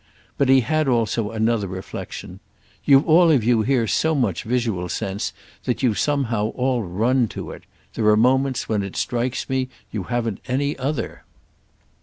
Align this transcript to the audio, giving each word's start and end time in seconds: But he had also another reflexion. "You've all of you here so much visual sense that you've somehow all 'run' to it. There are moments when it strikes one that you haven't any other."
But 0.35 0.49
he 0.49 0.61
had 0.61 0.87
also 0.87 1.29
another 1.29 1.67
reflexion. 1.67 2.39
"You've 2.83 3.05
all 3.07 3.29
of 3.29 3.43
you 3.43 3.61
here 3.61 3.85
so 3.85 4.15
much 4.15 4.41
visual 4.41 4.89
sense 4.89 5.31
that 5.65 5.83
you've 5.83 5.99
somehow 5.99 6.47
all 6.55 6.81
'run' 6.81 7.27
to 7.27 7.51
it. 7.51 7.65
There 7.93 8.07
are 8.07 8.17
moments 8.17 8.67
when 8.67 8.81
it 8.81 8.95
strikes 8.95 9.47
one 9.47 9.59
that 9.59 9.67
you 9.91 10.03
haven't 10.05 10.39
any 10.47 10.75
other." 10.75 11.23